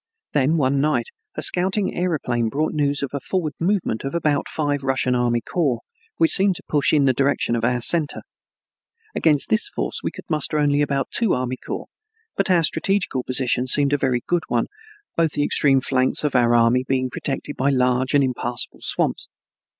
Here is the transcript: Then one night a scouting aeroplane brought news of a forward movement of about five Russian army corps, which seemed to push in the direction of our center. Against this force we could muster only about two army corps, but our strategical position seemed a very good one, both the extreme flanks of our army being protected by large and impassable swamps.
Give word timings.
Then 0.33 0.57
one 0.57 0.81
night 0.81 1.09
a 1.35 1.43
scouting 1.43 1.93
aeroplane 1.93 2.49
brought 2.49 2.73
news 2.73 3.03
of 3.03 3.11
a 3.13 3.19
forward 3.19 3.53
movement 3.59 4.03
of 4.03 4.15
about 4.15 4.49
five 4.49 4.81
Russian 4.81 5.13
army 5.13 5.41
corps, 5.41 5.81
which 6.17 6.31
seemed 6.33 6.55
to 6.55 6.63
push 6.67 6.91
in 6.91 7.05
the 7.05 7.13
direction 7.13 7.55
of 7.55 7.63
our 7.63 7.81
center. 7.81 8.23
Against 9.13 9.49
this 9.49 9.69
force 9.69 9.99
we 10.01 10.09
could 10.09 10.27
muster 10.27 10.57
only 10.57 10.81
about 10.81 11.11
two 11.11 11.33
army 11.35 11.57
corps, 11.63 11.85
but 12.35 12.49
our 12.49 12.63
strategical 12.63 13.21
position 13.23 13.67
seemed 13.67 13.93
a 13.93 13.97
very 13.99 14.23
good 14.25 14.45
one, 14.47 14.65
both 15.15 15.33
the 15.33 15.43
extreme 15.43 15.81
flanks 15.81 16.23
of 16.23 16.35
our 16.35 16.55
army 16.55 16.83
being 16.83 17.11
protected 17.11 17.55
by 17.55 17.69
large 17.69 18.15
and 18.15 18.23
impassable 18.23 18.81
swamps. 18.81 19.27